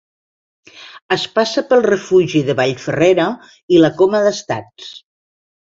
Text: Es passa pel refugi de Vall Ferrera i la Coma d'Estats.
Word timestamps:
Es 1.15 1.25
passa 1.35 1.63
pel 1.73 1.85
refugi 1.87 2.41
de 2.49 2.57
Vall 2.63 2.75
Ferrera 2.87 3.31
i 3.77 3.87
la 3.87 3.95
Coma 4.03 4.25
d'Estats. 4.29 4.95